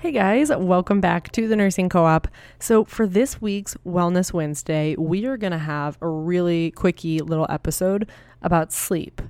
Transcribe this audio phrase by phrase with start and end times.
[0.00, 2.28] Hey guys, welcome back to the Nursing Co op.
[2.60, 7.48] So, for this week's Wellness Wednesday, we are going to have a really quickie little
[7.50, 8.08] episode
[8.40, 9.20] about sleep.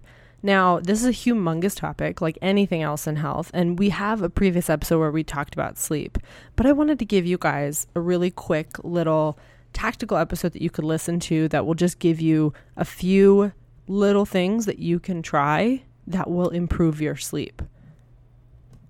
[0.42, 4.28] Now, this is a humongous topic, like anything else in health, and we have a
[4.28, 6.18] previous episode where we talked about sleep.
[6.54, 9.38] But I wanted to give you guys a really quick little
[9.72, 13.52] tactical episode that you could listen to that will just give you a few
[13.86, 17.62] little things that you can try that will improve your sleep.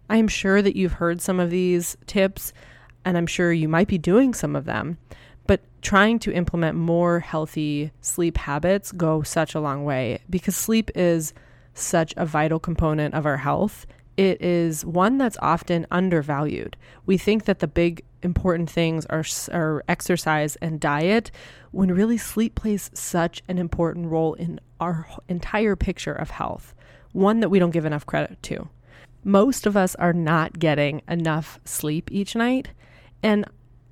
[0.09, 2.53] I am sure that you've heard some of these tips,
[3.05, 4.99] and I'm sure you might be doing some of them,
[5.47, 10.91] but trying to implement more healthy sleep habits go such a long way because sleep
[10.95, 11.35] is
[11.75, 13.87] such a vital component of our health.
[14.17, 16.77] It is one that's often undervalued.
[17.07, 21.31] We think that the big important things are, are exercise and diet,
[21.71, 26.75] when really sleep plays such an important role in our entire picture of health,
[27.13, 28.69] one that we don't give enough credit to
[29.25, 32.69] most of us are not getting enough sleep each night.
[33.23, 33.45] And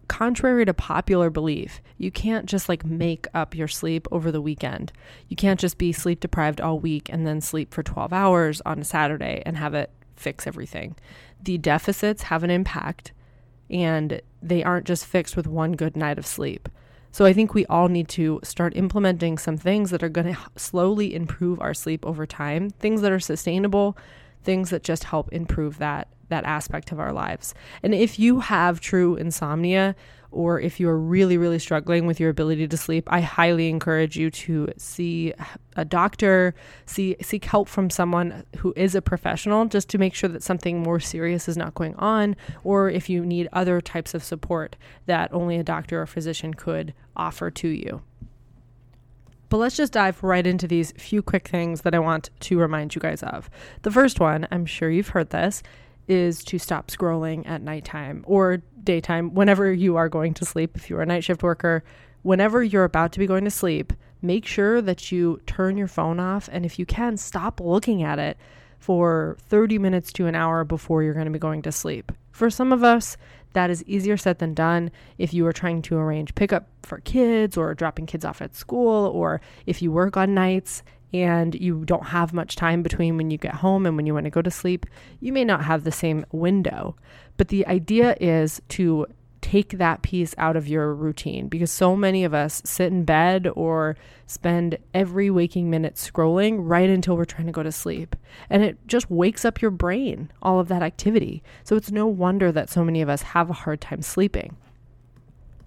[0.08, 4.92] contrary to popular belief, you can't just like make up your sleep over the weekend.
[5.28, 8.80] You can't just be sleep deprived all week and then sleep for 12 hours on
[8.80, 10.97] a Saturday and have it fix everything.
[11.43, 13.12] The deficits have an impact
[13.69, 16.69] and they aren't just fixed with one good night of sleep.
[17.10, 20.41] So I think we all need to start implementing some things that are going to
[20.56, 23.97] slowly improve our sleep over time, things that are sustainable,
[24.46, 27.54] things that just help improve that that aspect of our lives.
[27.82, 29.94] And if you have true insomnia
[30.32, 34.30] or if you're really really struggling with your ability to sleep, I highly encourage you
[34.30, 35.34] to see
[35.76, 36.54] a doctor,
[36.86, 40.82] see seek help from someone who is a professional just to make sure that something
[40.82, 44.76] more serious is not going on or if you need other types of support
[45.06, 48.02] that only a doctor or physician could offer to you.
[49.48, 52.94] But let's just dive right into these few quick things that I want to remind
[52.94, 53.48] you guys of.
[53.82, 55.62] The first one, I'm sure you've heard this,
[56.08, 60.76] is to stop scrolling at nighttime or daytime, whenever you are going to sleep.
[60.76, 61.84] If you're a night shift worker,
[62.22, 63.92] whenever you're about to be going to sleep,
[64.22, 66.48] make sure that you turn your phone off.
[66.50, 68.36] And if you can, stop looking at it
[68.78, 72.12] for 30 minutes to an hour before you're going to be going to sleep.
[72.30, 73.16] For some of us,
[73.56, 77.56] that is easier said than done if you are trying to arrange pickup for kids
[77.56, 80.83] or dropping kids off at school, or if you work on nights
[81.15, 84.25] and you don't have much time between when you get home and when you want
[84.25, 84.84] to go to sleep,
[85.21, 86.97] you may not have the same window.
[87.39, 89.06] But the idea is to
[89.46, 93.46] take that piece out of your routine because so many of us sit in bed
[93.54, 93.96] or
[94.26, 98.16] spend every waking minute scrolling right until we're trying to go to sleep.
[98.50, 101.44] And it just wakes up your brain, all of that activity.
[101.62, 104.56] So it's no wonder that so many of us have a hard time sleeping.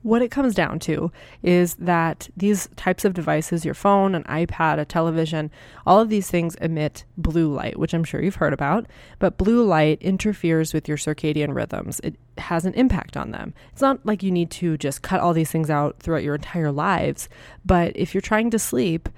[0.01, 1.11] What it comes down to
[1.43, 5.51] is that these types of devices, your phone, an iPad, a television,
[5.85, 8.85] all of these things emit blue light, which I'm sure you've heard about.
[9.19, 11.99] But blue light interferes with your circadian rhythms.
[12.01, 13.53] It has an impact on them.
[13.73, 16.71] It's not like you need to just cut all these things out throughout your entire
[16.71, 17.27] lives,
[17.65, 19.09] but if you're trying to sleep,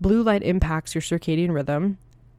[0.00, 1.98] blue light impacts your circadian rhythm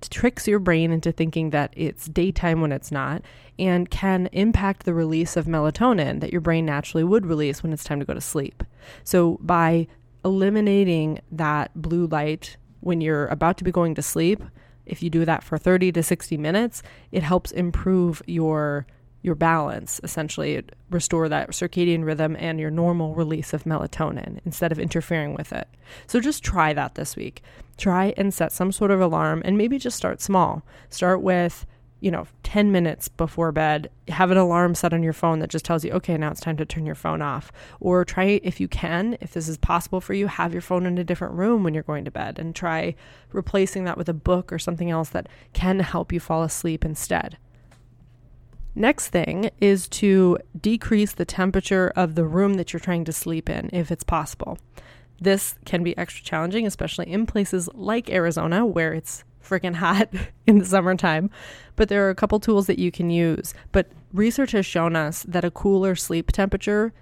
[0.09, 3.21] tricks your brain into thinking that it's daytime when it's not
[3.57, 7.83] and can impact the release of melatonin that your brain naturally would release when it's
[7.83, 8.63] time to go to sleep.
[9.03, 9.87] So, by
[10.23, 14.43] eliminating that blue light when you're about to be going to sleep,
[14.85, 18.85] if you do that for 30 to 60 minutes, it helps improve your
[19.25, 24.77] your balance, essentially restore that circadian rhythm and your normal release of melatonin instead of
[24.77, 25.67] interfering with it.
[26.05, 27.41] So just try that this week.
[27.75, 30.63] Try and set some sort of alarm and maybe just start small.
[30.89, 31.65] Start with
[32.01, 35.65] you know, 10 minutes before bed, have an alarm set on your phone that just
[35.65, 37.51] tells you, okay, now it's time to turn your phone off.
[37.79, 40.99] Or try, if you can, if this is possible for you, have your phone in
[40.99, 42.93] a different room when you're going to bed and try
[43.31, 47.37] replacing that with a book or something else that can help you fall asleep instead.
[48.75, 53.49] Next thing is to decrease the temperature of the room that you're trying to sleep
[53.49, 54.57] in if it's possible.
[55.19, 60.09] This can be extra challenging, especially in places like Arizona where it's freaking hot
[60.47, 61.29] in the summertime.
[61.77, 63.53] But there are a couple tools that you can use.
[63.71, 66.93] But research has shown us that a cooler sleep temperature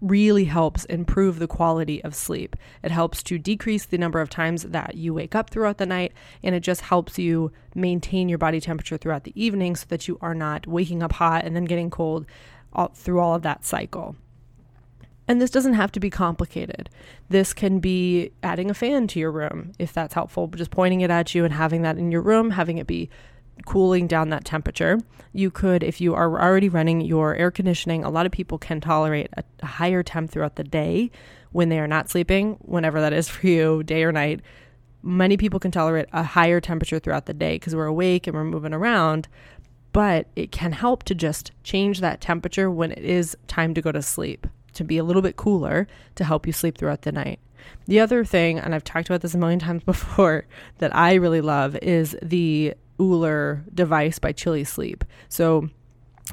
[0.00, 2.56] really helps improve the quality of sleep.
[2.82, 6.12] It helps to decrease the number of times that you wake up throughout the night,
[6.42, 10.18] and it just helps you maintain your body temperature throughout the evening so that you
[10.20, 12.26] are not waking up hot and then getting cold
[12.72, 14.16] all, through all of that cycle.
[15.28, 16.90] And this doesn't have to be complicated.
[17.28, 21.10] This can be adding a fan to your room if that's helpful, just pointing it
[21.10, 23.08] at you and having that in your room, having it be
[23.66, 24.98] cooling down that temperature.
[25.32, 28.80] You could, if you are already running your air conditioning, a lot of people can
[28.80, 31.10] tolerate a, higher temp throughout the day
[31.52, 34.40] when they are not sleeping, whenever that is for you, day or night.
[35.02, 38.44] Many people can tolerate a higher temperature throughout the day because we're awake and we're
[38.44, 39.28] moving around,
[39.92, 43.92] but it can help to just change that temperature when it is time to go
[43.92, 47.40] to sleep to be a little bit cooler to help you sleep throughout the night.
[47.86, 50.46] The other thing, and I've talked about this a million times before,
[50.78, 55.04] that I really love is the Ooler device by Chili Sleep.
[55.28, 55.68] So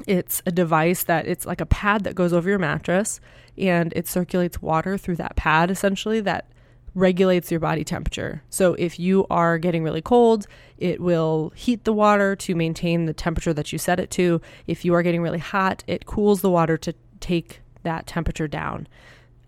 [0.06, 3.20] it's a device that it's like a pad that goes over your mattress
[3.56, 6.48] and it circulates water through that pad essentially that
[6.94, 8.42] regulates your body temperature.
[8.50, 10.46] So if you are getting really cold,
[10.78, 14.40] it will heat the water to maintain the temperature that you set it to.
[14.66, 18.88] If you are getting really hot, it cools the water to take that temperature down.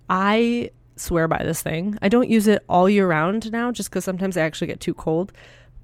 [0.08, 1.98] I swear by this thing.
[2.02, 4.94] I don't use it all year round now just because sometimes I actually get too
[4.94, 5.32] cold.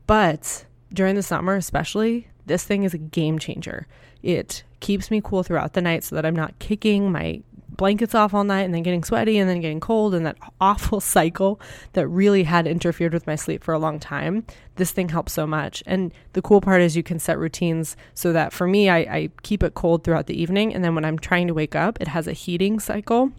[0.07, 3.87] But during the summer, especially, this thing is a game changer.
[4.23, 7.43] It keeps me cool throughout the night so that I'm not kicking my
[7.77, 11.01] blankets off all night and then getting sweaty and then getting cold and that awful
[11.01, 11.61] cycle
[11.93, 14.45] that really had interfered with my sleep for a long time.
[14.77, 15.83] This thing helps so much.
[15.87, 19.31] And the cool part is you can set routines so that for me, I, I
[19.43, 20.75] keep it cold throughout the evening.
[20.75, 23.33] And then when I'm trying to wake up, it has a heating cycle.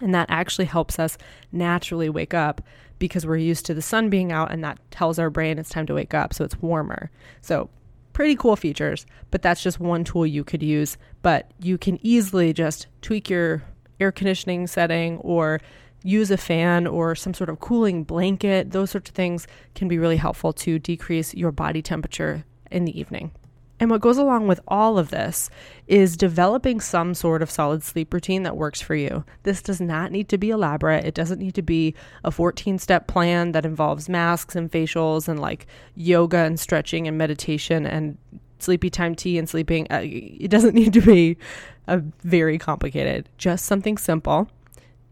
[0.00, 1.18] And that actually helps us
[1.52, 2.62] naturally wake up
[3.00, 5.86] because we're used to the sun being out and that tells our brain it's time
[5.86, 6.32] to wake up.
[6.32, 7.10] So it's warmer.
[7.40, 7.68] So
[8.12, 10.96] pretty cool features, but that's just one tool you could use.
[11.22, 13.64] But you can easily just tweak your
[13.98, 15.60] air conditioning setting or
[16.02, 18.70] use a fan or some sort of cooling blanket.
[18.70, 22.98] Those sorts of things can be really helpful to decrease your body temperature in the
[22.98, 23.32] evening.
[23.80, 25.48] And what goes along with all of this
[25.86, 29.24] is developing some sort of solid sleep routine that works for you.
[29.42, 31.06] This does not need to be elaborate.
[31.06, 35.40] It doesn't need to be a 14 step plan that involves masks and facials and
[35.40, 35.66] like
[35.96, 38.18] yoga and stretching and meditation and
[38.58, 39.86] sleepy time tea and sleeping.
[39.90, 41.38] Uh, it doesn't need to be
[41.86, 44.48] a very complicated, just something simple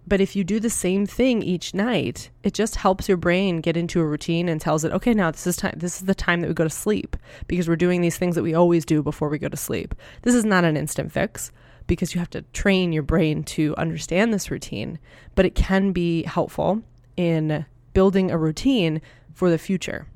[0.08, 3.76] but if you do the same thing each night, it just helps your brain get
[3.76, 6.40] into a routine and tells it, okay, now this is time this is the time
[6.40, 7.16] that we go to sleep
[7.46, 9.94] because we're doing these things that we always do before we go to sleep.
[10.22, 11.52] This is not an instant fix
[11.86, 14.98] because you have to train your brain to understand this routine,
[15.34, 16.82] but it can be helpful
[17.16, 19.02] in building a routine
[19.34, 20.06] for the future.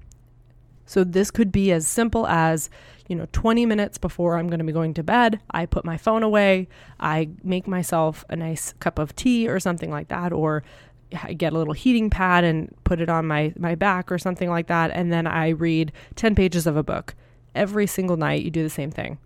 [0.87, 2.69] So this could be as simple as
[3.09, 5.97] you know, 20 minutes before I'm going to be going to bed, I put my
[5.97, 6.69] phone away.
[7.01, 10.63] I make myself a nice cup of tea or something like that, or
[11.23, 14.49] I get a little heating pad and put it on my, my back or something
[14.49, 14.91] like that.
[14.93, 17.15] And then I read 10 pages of a book.
[17.55, 19.19] Every single night, you do the same thing.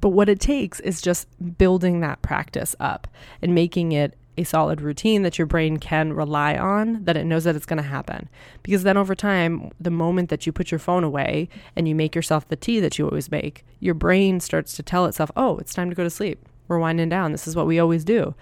[0.00, 1.26] But what it takes is just
[1.56, 3.08] building that practice up
[3.40, 7.44] and making it a solid routine that your brain can rely on, that it knows
[7.44, 8.28] that it's going to happen.
[8.62, 12.14] Because then over time, the moment that you put your phone away and you make
[12.14, 15.74] yourself the tea that you always make, your brain starts to tell itself, oh, it's
[15.74, 16.46] time to go to sleep.
[16.68, 17.32] We're winding down.
[17.32, 18.34] This is what we always do.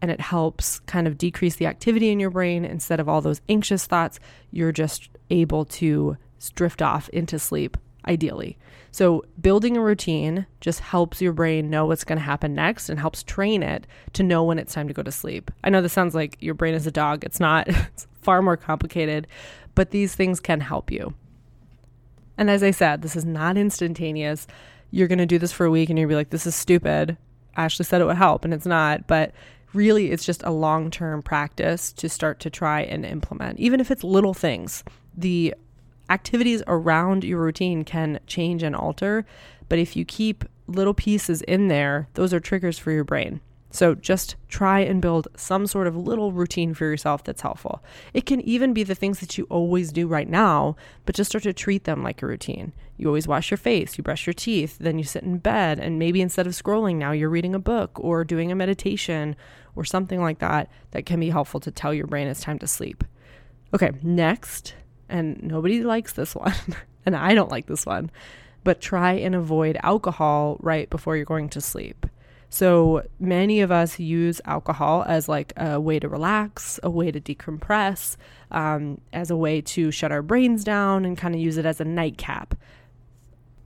[0.00, 2.64] And it helps kind of decrease the activity in your brain.
[2.64, 6.16] Instead of all those anxious thoughts, you're just able to
[6.54, 7.76] drift off into sleep
[8.08, 8.58] ideally.
[8.90, 12.98] So, building a routine just helps your brain know what's going to happen next and
[12.98, 15.50] helps train it to know when it's time to go to sleep.
[15.62, 18.56] I know this sounds like your brain is a dog, it's not, it's far more
[18.56, 19.26] complicated,
[19.74, 21.14] but these things can help you.
[22.38, 24.46] And as I said, this is not instantaneous.
[24.90, 27.16] You're going to do this for a week and you'll be like, this is stupid.
[27.56, 29.06] Ashley said it would help, and it's not.
[29.06, 29.32] But
[29.74, 33.90] really, it's just a long term practice to start to try and implement, even if
[33.90, 34.84] it's little things.
[35.16, 35.54] The
[36.10, 39.24] activities around your routine can change and alter,
[39.68, 43.40] but if you keep little pieces in there, those are triggers for your brain.
[43.70, 47.82] So just try and build some sort of little routine for yourself that's helpful.
[48.14, 51.42] It can even be the things that you always do right now, but just start
[51.42, 52.72] to treat them like a routine.
[52.96, 55.98] You always wash your face, you brush your teeth, then you sit in bed, and
[55.98, 59.36] maybe instead of scrolling now, you're reading a book or doing a meditation
[59.76, 62.66] or something like that that can be helpful to tell your brain it's time to
[62.66, 63.04] sleep.
[63.74, 64.74] Okay, next
[65.08, 66.54] and nobody likes this one,
[67.06, 68.10] and I don't like this one,
[68.64, 72.06] but try and avoid alcohol right before you're going to sleep.
[72.50, 77.20] So many of us use alcohol as like a way to relax, a way to
[77.20, 78.16] decompress,
[78.50, 81.80] um, as a way to shut our brains down and kind of use it as
[81.80, 82.54] a nightcap.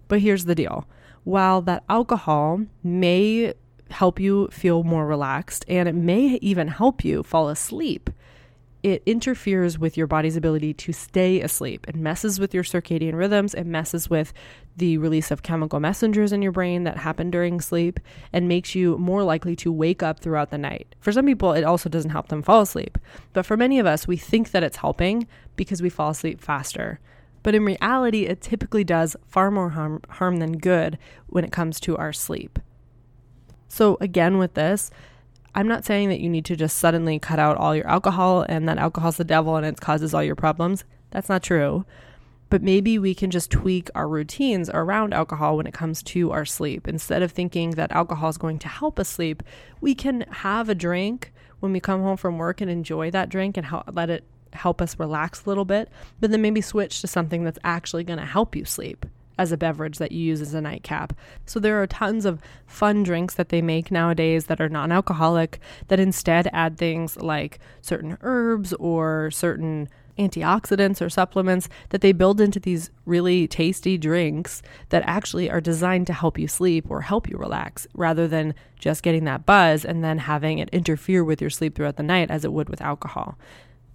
[0.09, 0.87] But here's the deal
[1.25, 3.55] while that alcohol may
[3.91, 8.11] help you feel more relaxed and it may even help you fall asleep,
[8.83, 11.89] it interferes with your body's ability to stay asleep.
[11.89, 13.55] It messes with your circadian rhythms.
[13.55, 14.33] It messes with
[14.77, 18.01] the release of chemical messengers in your brain that happen during sleep
[18.33, 20.95] and makes you more likely to wake up throughout the night.
[20.99, 22.99] For some people, it also doesn't help them fall asleep.
[23.33, 26.99] But for many of us, we think that it's helping because we fall asleep faster.
[27.45, 30.99] But in reality, it typically does far more harm, harm than good
[31.29, 32.59] when it comes to our sleep.
[33.69, 34.91] So, again, with this,
[35.55, 38.67] I'm not saying that you need to just suddenly cut out all your alcohol and
[38.69, 40.85] that alcohol's the devil and it causes all your problems.
[41.11, 41.85] That's not true.
[42.49, 46.45] But maybe we can just tweak our routines around alcohol when it comes to our
[46.45, 46.89] sleep.
[46.89, 49.43] Instead of thinking that alcohol is going to help us sleep,
[49.81, 53.57] we can have a drink when we come home from work and enjoy that drink
[53.57, 55.89] and help, let it help us relax a little bit,
[56.21, 59.07] but then maybe switch to something that's actually going to help you sleep
[59.39, 61.12] as a beverage that you use as a nightcap.
[61.47, 65.61] So there are tons of fun drinks that they make nowadays that are non alcoholic
[65.89, 72.41] that instead add things like certain herbs or certain antioxidants or supplements that they build
[72.41, 77.29] into these really tasty drinks that actually are designed to help you sleep or help
[77.29, 81.51] you relax rather than just getting that buzz and then having it interfere with your
[81.51, 83.39] sleep throughout the night as it would with alcohol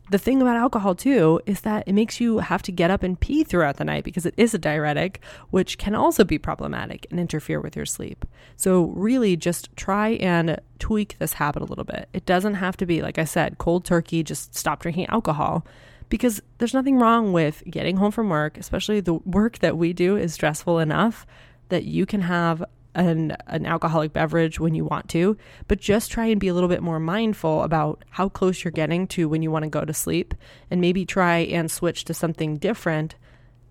[0.09, 3.19] the thing about alcohol too is that it makes you have to get up and
[3.19, 7.19] pee throughout the night because it is a diuretic, which can also be problematic and
[7.19, 8.25] interfere with your sleep.
[8.55, 12.07] So, really, just try and tweak this habit a little bit.
[12.13, 15.65] It doesn't have to be, like I said, cold turkey, just stop drinking alcohol
[16.09, 20.15] because there's nothing wrong with getting home from work, especially the work that we do
[20.15, 21.25] is stressful enough
[21.69, 22.63] that you can have
[22.97, 25.37] an, an alcoholic beverage when you want to,
[25.67, 29.07] but just try and be a little bit more mindful about how close you're getting
[29.07, 30.33] to when you want to go to sleep
[30.71, 33.15] and maybe try and switch to something different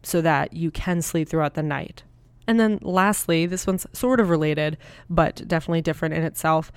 [0.03, 2.05] so that you can sleep throughout the night.
[2.47, 4.79] And then lastly, this one's sort of related,
[5.11, 6.71] but definitely different in itself.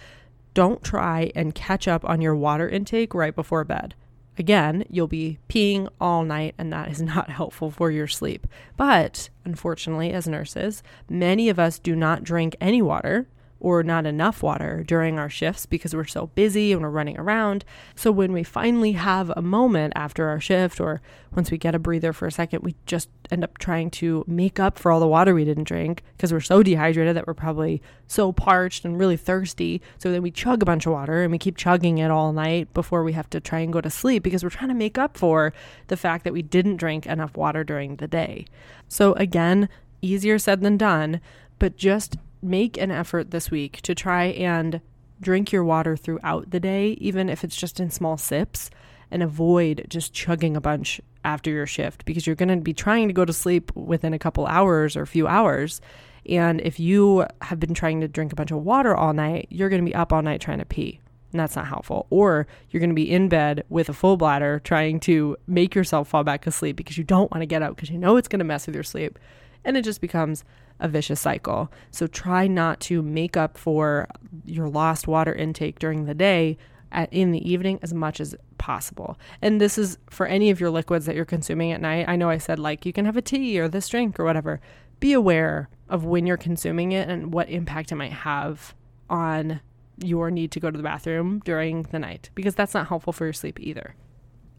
[0.56, 3.94] Don't try and catch up on your water intake right before bed.
[4.40, 8.48] Again, you'll be peeing all night, and that is not helpful for your sleep.
[8.78, 13.28] But unfortunately, as nurses, many of us do not drink any water
[13.60, 17.66] or not enough water during our shifts because we're so busy and we're running around.
[17.96, 21.02] So when we finally have a moment after our shift or
[21.36, 24.60] once we get a breather for a second, we just end up trying to make
[24.60, 27.82] up for all the water we didn't drink because we're so dehydrated that we're probably
[28.08, 29.82] so parched and really thirsty.
[29.98, 32.74] So then we chug a bunch of water and we keep chugging it all night
[32.74, 35.18] before we have to try and go to sleep because we're trying to make up
[35.18, 35.54] for
[35.88, 38.46] the fact that we didn't drink enough water during the day.
[38.88, 39.70] So again,
[40.02, 41.20] easier said than done,
[41.60, 44.82] but just make an effort this week to try and
[45.22, 48.70] drink your water throughout the day, even if it's just in small sips,
[49.12, 53.08] and avoid just chugging a bunch after your shift because you're going to be trying
[53.08, 55.82] to go to sleep within a couple hours or a few hours.
[56.26, 59.70] And if you have been trying to drink a bunch of water all night, you're
[59.70, 61.00] going to be up all night trying to pee.
[61.32, 62.08] And that's not helpful.
[62.10, 66.08] Or you're going to be in bed with a full bladder trying to make yourself
[66.08, 68.40] fall back asleep because you don't want to get up because you know it's going
[68.40, 69.20] to mess with your sleep.
[69.64, 70.44] And it just becomes
[70.80, 71.72] a vicious cycle.
[71.92, 74.08] So try not to make up for
[74.46, 76.58] your lost water intake during the day
[76.92, 79.18] at, in the evening as much as possible.
[79.42, 82.08] And this is for any of your liquids that you're consuming at night.
[82.08, 84.62] I know I said like you can have a tea or this drink or whatever.
[85.00, 88.76] Be aware of when you're consuming it and what impact it might have
[89.10, 89.62] on
[90.02, 93.26] your need to go to the bathroom during the night because that's not helpful for
[93.26, 93.96] your sleep either.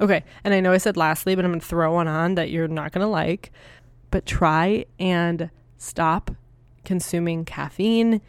[0.01, 2.69] Okay, and I know I said lastly, but I'm to throw one on that you're
[2.69, 3.53] not to like,
[4.11, 5.51] but try and
[5.81, 6.31] stop
[6.85, 8.21] consuming caffeine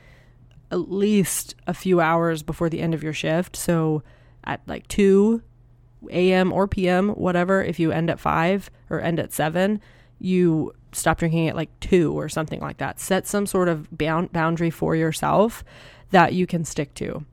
[0.71, 3.55] at least a few hours before the end of your shift.
[3.57, 4.03] So
[4.45, 5.41] at like 2
[6.09, 6.53] a.m.
[6.53, 9.81] or p.m., whatever, if you end at 5 or end at 7,
[10.17, 12.99] you stop drinking at like 2 or something like that.
[12.99, 15.63] Set some sort of bound- boundary for yourself
[16.11, 17.25] that you can stick to.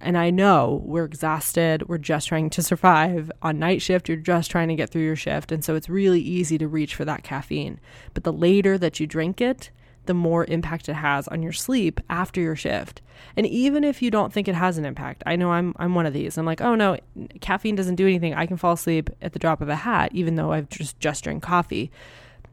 [0.00, 1.88] And I know we're exhausted.
[1.88, 3.30] We're just trying to survive.
[3.42, 5.50] On night shift, you're just trying to get through your shift.
[5.50, 7.80] And so it's really easy to reach for that caffeine.
[8.12, 9.70] But the later that you drink it,
[10.04, 13.02] the more impact it has on your sleep after your shift.
[13.36, 16.06] And even if you don't think it has an impact, I know I'm I'm one
[16.06, 16.38] of these.
[16.38, 16.96] I'm like, "Oh no,
[17.40, 18.34] caffeine doesn't do anything.
[18.34, 21.24] I can fall asleep at the drop of a hat even though I've just just
[21.24, 21.90] drank coffee."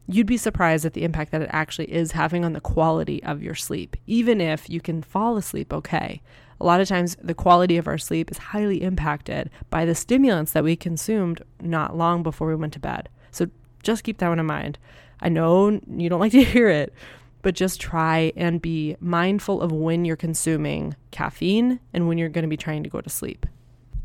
[0.06, 3.42] You'd be surprised at the impact that it actually is having on the quality of
[3.42, 6.22] your sleep, even if you can fall asleep okay
[6.64, 10.54] a lot of times the quality of our sleep is highly impacted by the stimulants
[10.54, 13.10] that we consumed not long before we went to bed.
[13.32, 13.48] So
[13.84, 14.80] just keep that one in mind.
[15.20, 16.94] I know you don't like to hear it,
[17.42, 22.44] but just try and be mindful of when you're consuming caffeine and when you're going
[22.44, 23.46] to be trying to go to sleep.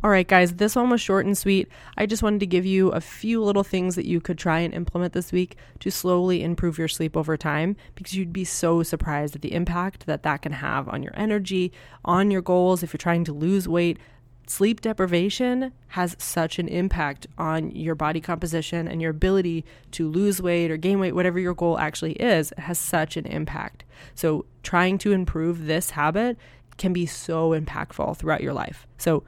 [0.00, 1.67] All right, guys, this one was short and sweet.
[1.97, 4.73] I just wanted to give you a few little things that you could try and
[4.73, 9.35] implement this week to slowly improve your sleep over time because you'd be so surprised
[9.35, 11.73] at the impact that that can have on your energy,
[12.05, 12.85] on your goals.
[12.85, 13.99] If you're trying to lose weight,
[14.47, 20.40] sleep deprivation has such an impact on your body composition and your ability to lose
[20.40, 23.83] weight or gain weight, whatever your goal actually is, it has such an impact.
[24.14, 26.38] So, trying to improve this habit
[26.76, 28.87] can be so impactful throughout your life.
[28.97, 29.25] So,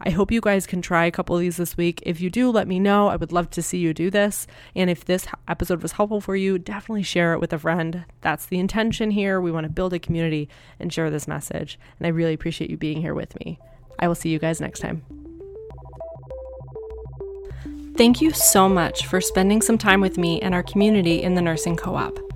[0.00, 2.02] I hope you guys can try a couple of these this week.
[2.06, 3.08] If you do, let me know.
[3.08, 4.46] I would love to see you do this.
[4.74, 8.04] And if this episode was helpful for you, definitely share it with a friend.
[8.20, 9.40] That's the intention here.
[9.40, 11.78] We want to build a community and share this message.
[11.98, 13.58] And I really appreciate you being here with me.
[13.98, 15.02] I will see you guys next time.
[17.96, 21.42] Thank you so much for spending some time with me and our community in the
[21.42, 22.27] Nursing Co op.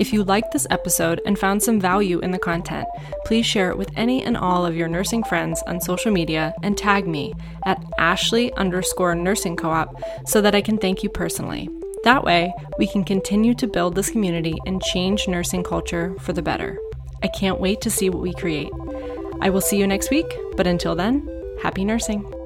[0.00, 2.88] If you liked this episode and found some value in the content,
[3.26, 6.74] please share it with any and all of your nursing friends on social media and
[6.76, 7.34] tag me
[7.66, 9.94] at Ashley underscore nursing co op
[10.26, 11.68] so that I can thank you personally.
[12.04, 16.40] That way, we can continue to build this community and change nursing culture for the
[16.40, 16.78] better.
[17.22, 18.72] I can't wait to see what we create.
[19.42, 21.28] I will see you next week, but until then,
[21.60, 22.39] happy nursing.